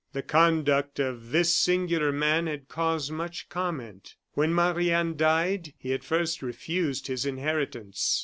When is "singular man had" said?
1.55-2.67